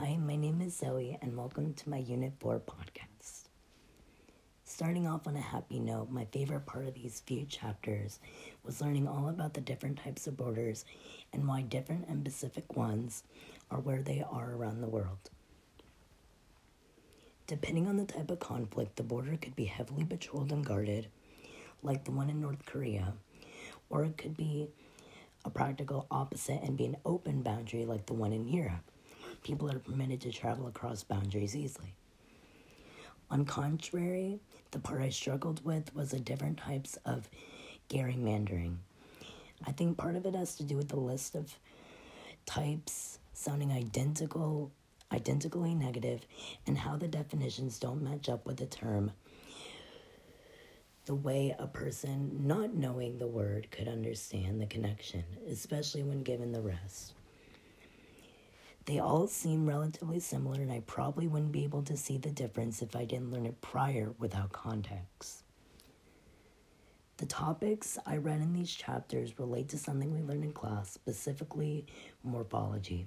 Hi, 0.00 0.16
my 0.16 0.34
name 0.34 0.62
is 0.62 0.78
Zoe, 0.78 1.18
and 1.20 1.36
welcome 1.36 1.74
to 1.74 1.90
my 1.90 1.98
Unit 1.98 2.32
4 2.40 2.60
podcast. 2.60 3.48
Starting 4.64 5.06
off 5.06 5.26
on 5.26 5.36
a 5.36 5.42
happy 5.42 5.78
note, 5.78 6.08
my 6.08 6.24
favorite 6.32 6.64
part 6.64 6.86
of 6.86 6.94
these 6.94 7.20
few 7.26 7.44
chapters 7.44 8.18
was 8.64 8.80
learning 8.80 9.06
all 9.06 9.28
about 9.28 9.52
the 9.52 9.60
different 9.60 9.98
types 9.98 10.26
of 10.26 10.38
borders 10.38 10.86
and 11.34 11.46
why 11.46 11.60
different 11.60 12.08
and 12.08 12.22
specific 12.22 12.78
ones 12.78 13.24
are 13.70 13.78
where 13.78 14.00
they 14.00 14.24
are 14.26 14.52
around 14.52 14.80
the 14.80 14.88
world. 14.88 15.28
Depending 17.46 17.86
on 17.86 17.98
the 17.98 18.06
type 18.06 18.30
of 18.30 18.40
conflict, 18.40 18.96
the 18.96 19.02
border 19.02 19.36
could 19.36 19.54
be 19.54 19.66
heavily 19.66 20.04
patrolled 20.04 20.50
and 20.50 20.64
guarded, 20.64 21.08
like 21.82 22.04
the 22.04 22.10
one 22.10 22.30
in 22.30 22.40
North 22.40 22.64
Korea, 22.64 23.12
or 23.90 24.04
it 24.04 24.16
could 24.16 24.34
be 24.34 24.68
a 25.44 25.50
practical 25.50 26.06
opposite 26.10 26.62
and 26.62 26.78
be 26.78 26.86
an 26.86 26.96
open 27.04 27.42
boundary 27.42 27.84
like 27.84 28.06
the 28.06 28.14
one 28.14 28.32
in 28.32 28.48
Europe. 28.48 28.89
People 29.42 29.70
are 29.70 29.78
permitted 29.78 30.20
to 30.22 30.32
travel 30.32 30.66
across 30.66 31.02
boundaries 31.02 31.56
easily. 31.56 31.94
On 33.30 33.44
contrary, 33.44 34.40
the 34.70 34.78
part 34.78 35.02
I 35.02 35.10
struggled 35.10 35.64
with 35.64 35.94
was 35.94 36.10
the 36.10 36.20
different 36.20 36.58
types 36.58 36.98
of 37.04 37.28
gerrymandering. 37.88 38.76
I 39.66 39.72
think 39.72 39.98
part 39.98 40.16
of 40.16 40.26
it 40.26 40.34
has 40.34 40.56
to 40.56 40.64
do 40.64 40.76
with 40.76 40.88
the 40.88 41.00
list 41.00 41.34
of 41.34 41.54
types 42.46 43.18
sounding 43.32 43.72
identical 43.72 44.70
identically 45.12 45.74
negative, 45.74 46.24
and 46.66 46.78
how 46.78 46.96
the 46.96 47.08
definitions 47.08 47.78
don't 47.78 48.02
match 48.02 48.28
up 48.28 48.46
with 48.46 48.56
the 48.58 48.66
term 48.66 49.10
the 51.06 51.14
way 51.14 51.54
a 51.58 51.66
person 51.66 52.46
not 52.46 52.74
knowing 52.74 53.18
the 53.18 53.26
word 53.26 53.68
could 53.72 53.88
understand 53.88 54.60
the 54.60 54.66
connection, 54.66 55.24
especially 55.48 56.04
when 56.04 56.22
given 56.22 56.52
the 56.52 56.60
rest. 56.60 57.14
They 58.90 58.98
all 58.98 59.28
seem 59.28 59.68
relatively 59.68 60.18
similar, 60.18 60.60
and 60.60 60.72
I 60.72 60.80
probably 60.80 61.28
wouldn't 61.28 61.52
be 61.52 61.62
able 61.62 61.84
to 61.84 61.96
see 61.96 62.18
the 62.18 62.32
difference 62.32 62.82
if 62.82 62.96
I 62.96 63.04
didn't 63.04 63.30
learn 63.30 63.46
it 63.46 63.60
prior 63.60 64.12
without 64.18 64.50
context. 64.50 65.44
The 67.18 67.26
topics 67.26 67.98
I 68.04 68.16
read 68.16 68.40
in 68.40 68.52
these 68.52 68.74
chapters 68.74 69.38
relate 69.38 69.68
to 69.68 69.78
something 69.78 70.12
we 70.12 70.22
learned 70.22 70.42
in 70.42 70.52
class, 70.52 70.90
specifically 70.90 71.86
morphology. 72.24 73.06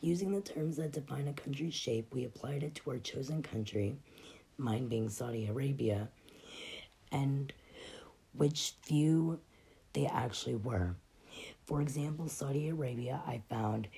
Using 0.00 0.32
the 0.32 0.40
terms 0.40 0.78
that 0.78 0.92
define 0.92 1.28
a 1.28 1.34
country's 1.34 1.74
shape, 1.74 2.14
we 2.14 2.24
applied 2.24 2.62
it 2.62 2.74
to 2.76 2.92
our 2.92 2.98
chosen 2.98 3.42
country, 3.42 3.98
mine 4.56 4.88
being 4.88 5.10
Saudi 5.10 5.46
Arabia, 5.46 6.08
and 7.12 7.52
which 8.32 8.76
few 8.80 9.40
they 9.92 10.06
actually 10.06 10.56
were. 10.56 10.94
For 11.66 11.80
example, 11.82 12.28
Saudi 12.28 12.68
Arabia, 12.68 13.20
I 13.26 13.42
found, 13.48 13.88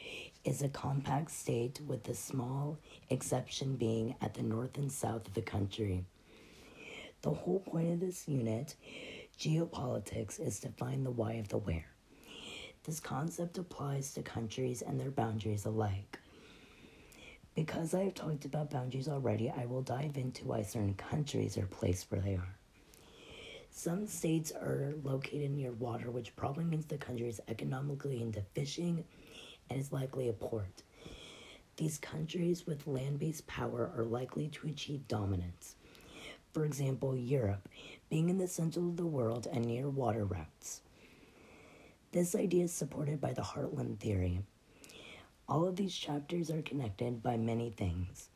is 0.44 0.62
a 0.62 0.68
compact 0.68 1.30
state 1.30 1.80
with 1.86 2.08
a 2.08 2.14
small 2.14 2.78
exception 3.10 3.76
being 3.76 4.14
at 4.20 4.34
the 4.34 4.42
north 4.42 4.76
and 4.78 4.90
south 4.90 5.26
of 5.26 5.34
the 5.34 5.42
country. 5.42 6.04
The 7.22 7.30
whole 7.30 7.60
point 7.60 7.92
of 7.92 8.00
this 8.00 8.28
unit, 8.28 8.74
geopolitics, 9.38 10.40
is 10.40 10.60
to 10.60 10.68
find 10.70 11.06
the 11.06 11.10
why 11.10 11.34
of 11.34 11.48
the 11.48 11.58
where. 11.58 11.86
This 12.84 12.98
concept 12.98 13.58
applies 13.58 14.12
to 14.14 14.22
countries 14.22 14.82
and 14.82 14.98
their 14.98 15.10
boundaries 15.10 15.64
alike. 15.64 16.18
Because 17.54 17.94
I 17.94 18.04
have 18.04 18.14
talked 18.14 18.44
about 18.44 18.70
boundaries 18.70 19.08
already, 19.08 19.50
I 19.50 19.66
will 19.66 19.82
dive 19.82 20.16
into 20.16 20.46
why 20.46 20.62
certain 20.62 20.94
countries 20.94 21.56
are 21.58 21.66
placed 21.66 22.10
where 22.10 22.20
they 22.20 22.34
are. 22.34 22.56
Some 23.74 24.06
states 24.06 24.52
are 24.52 24.92
located 25.02 25.50
near 25.50 25.72
water, 25.72 26.10
which 26.10 26.36
probably 26.36 26.64
means 26.64 26.84
the 26.84 26.98
country 26.98 27.26
is 27.26 27.40
economically 27.48 28.20
into 28.20 28.42
fishing 28.54 29.02
and 29.70 29.80
is 29.80 29.90
likely 29.90 30.28
a 30.28 30.34
port. 30.34 30.82
These 31.78 31.96
countries 31.96 32.66
with 32.66 32.86
land 32.86 33.18
based 33.18 33.46
power 33.46 33.90
are 33.96 34.04
likely 34.04 34.48
to 34.48 34.68
achieve 34.68 35.08
dominance. 35.08 35.74
For 36.52 36.66
example, 36.66 37.16
Europe, 37.16 37.66
being 38.10 38.28
in 38.28 38.36
the 38.36 38.46
center 38.46 38.80
of 38.80 38.98
the 38.98 39.06
world 39.06 39.48
and 39.50 39.64
near 39.64 39.88
water 39.88 40.26
routes. 40.26 40.82
This 42.12 42.34
idea 42.34 42.64
is 42.64 42.74
supported 42.74 43.22
by 43.22 43.32
the 43.32 43.40
Heartland 43.40 44.00
theory. 44.00 44.40
All 45.48 45.66
of 45.66 45.76
these 45.76 45.94
chapters 45.96 46.50
are 46.50 46.60
connected 46.60 47.22
by 47.22 47.38
many 47.38 47.70
things. 47.70 48.28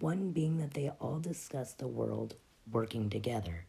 One 0.00 0.30
being 0.30 0.56
that 0.56 0.72
they 0.72 0.88
all 0.88 1.20
discuss 1.20 1.74
the 1.74 1.86
world 1.86 2.36
working 2.72 3.10
together, 3.10 3.66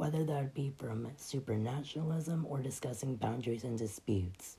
whether 0.00 0.24
that 0.24 0.54
be 0.54 0.72
from 0.78 1.06
supranationalism 1.18 2.42
or 2.48 2.58
discussing 2.58 3.16
boundaries 3.16 3.64
and 3.64 3.76
disputes. 3.76 4.56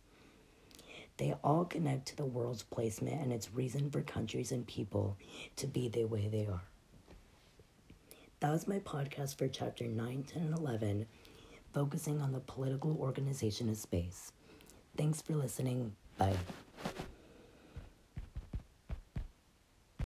They 1.17 1.33
all 1.43 1.65
connect 1.65 2.09
to 2.09 2.15
the 2.15 2.25
world's 2.25 2.61
placement 2.61 3.19
and 3.19 3.33
its 3.33 3.51
reason 3.51 3.89
for 3.89 4.01
countries 4.01 4.51
and 4.51 4.67
people 4.67 5.17
to 5.55 5.65
be 5.65 5.89
the 5.89 6.05
way 6.05 6.27
they 6.27 6.45
are. 6.45 6.61
That 8.39 8.51
was 8.51 8.67
my 8.67 8.77
podcast 8.81 9.35
for 9.39 9.47
chapter 9.47 9.85
9, 9.85 10.25
10, 10.31 10.43
and 10.43 10.57
11 10.59 11.07
focusing 11.73 12.21
on 12.21 12.33
the 12.33 12.39
political 12.41 12.95
organization 12.99 13.67
of 13.67 13.77
space. 13.77 14.33
Thanks 14.95 15.23
for 15.23 15.33
listening. 15.33 15.95
Bye. 16.19 16.37